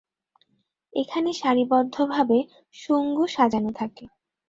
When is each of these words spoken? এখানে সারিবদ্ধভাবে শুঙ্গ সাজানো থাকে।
এখানে 0.93 1.29
সারিবদ্ধভাবে 1.33 2.37
শুঙ্গ 2.75 3.17
সাজানো 3.27 3.71
থাকে। 3.75 4.03